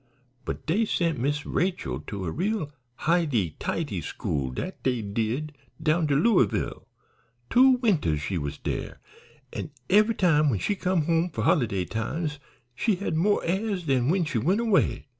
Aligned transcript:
But 0.45 0.65
dey 0.65 0.85
sent 0.85 1.19
Miss 1.19 1.45
Rachel 1.45 1.99
to 2.07 2.25
a 2.25 2.31
real 2.31 2.71
highty 2.95 3.51
tighty 3.59 4.01
school, 4.01 4.49
dat 4.49 4.81
dey 4.81 5.03
did, 5.03 5.55
down 5.79 6.07
to 6.07 6.15
Louisville. 6.15 6.87
Two 7.51 7.73
winters 7.73 8.19
she 8.19 8.39
was 8.39 8.57
dere, 8.57 8.97
an' 9.53 9.69
eve'y 9.91 10.17
time 10.17 10.49
when 10.49 10.57
she 10.57 10.73
come 10.75 11.03
home 11.03 11.29
for 11.29 11.43
holiday 11.43 11.85
times 11.85 12.39
she 12.73 12.95
had 12.95 13.15
mo' 13.15 13.37
airs 13.43 13.83
dan 13.83 14.09
when 14.09 14.25
she 14.25 14.39
went 14.39 14.59
away. 14.59 15.05